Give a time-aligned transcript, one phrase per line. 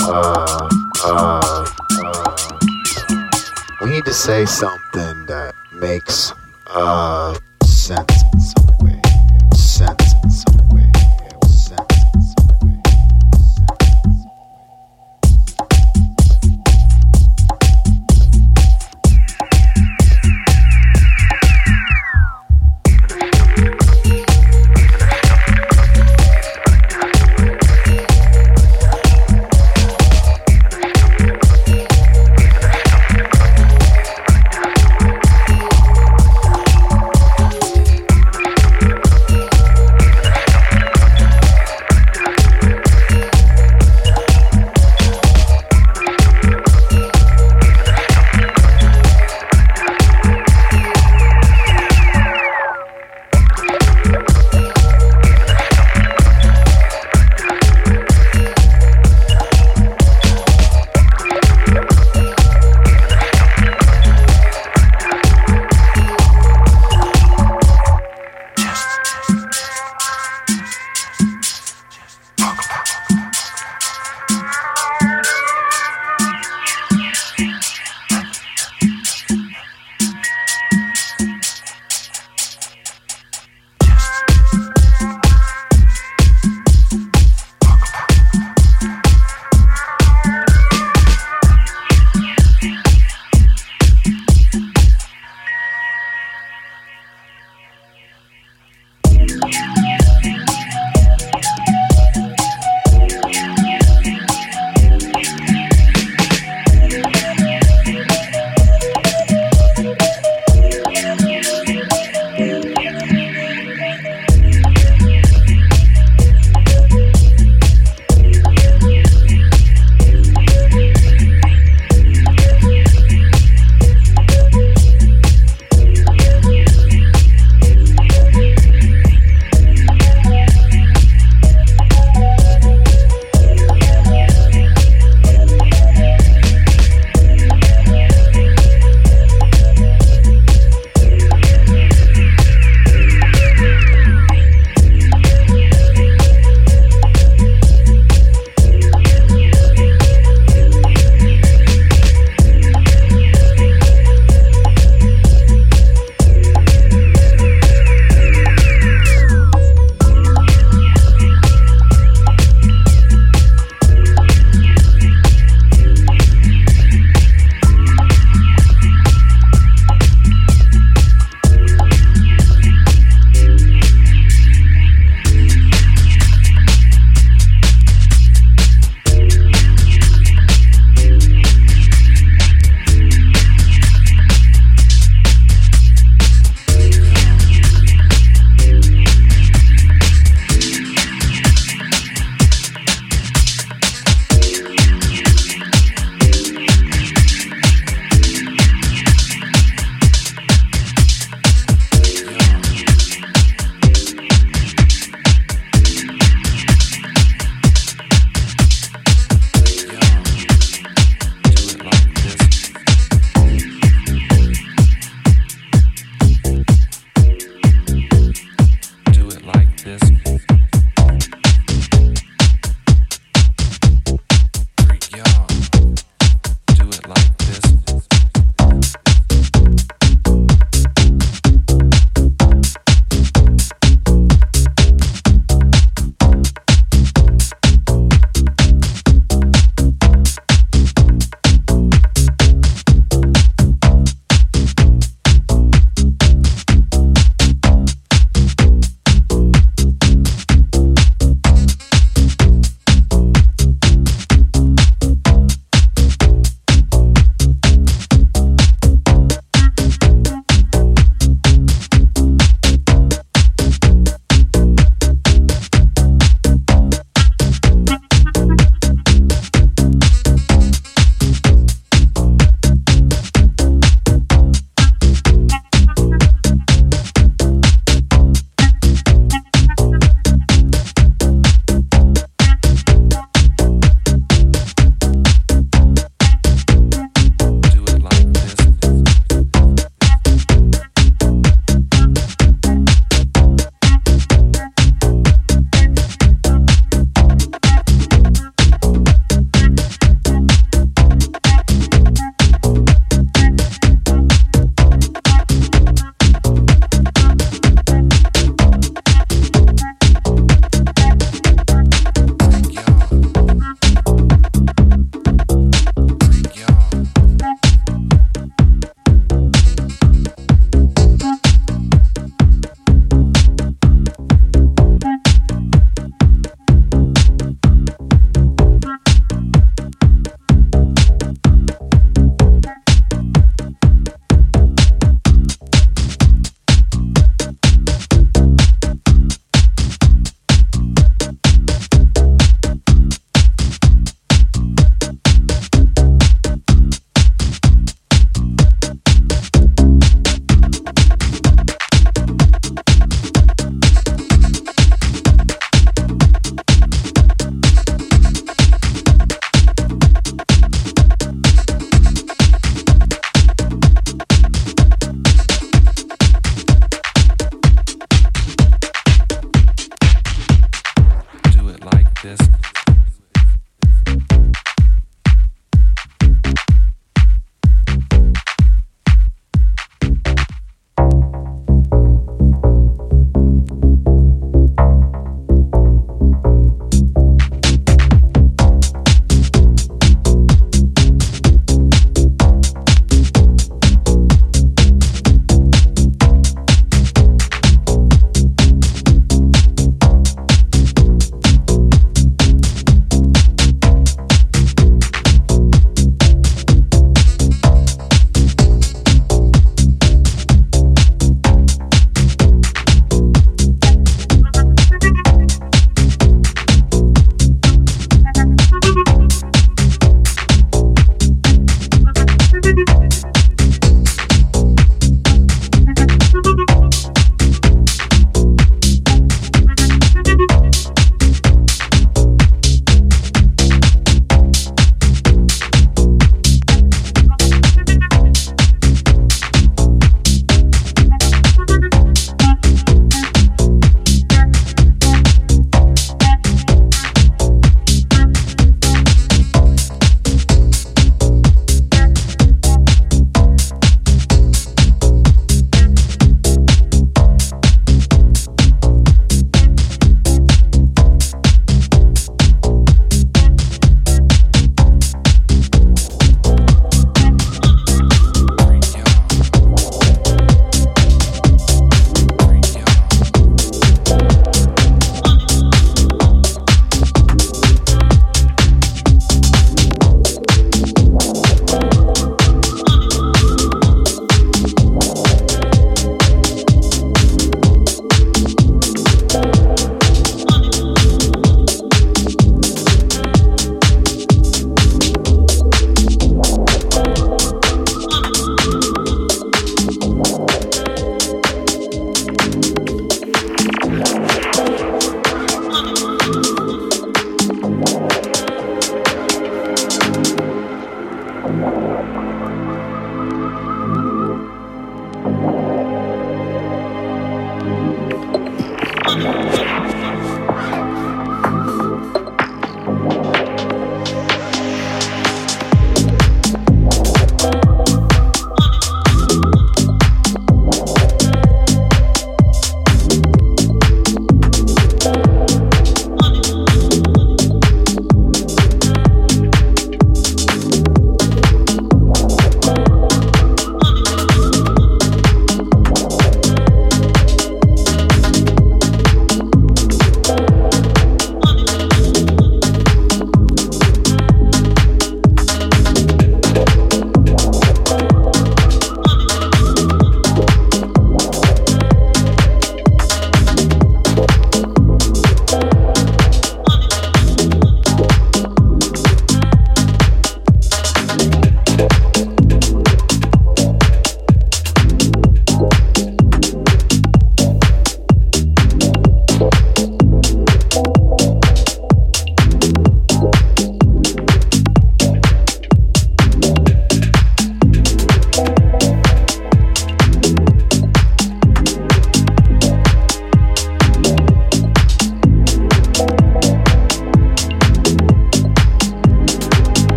[0.00, 0.68] Uh,
[1.04, 1.66] uh,
[2.04, 2.58] uh.
[3.82, 6.32] We need to say something that makes,
[6.68, 8.27] uh, sense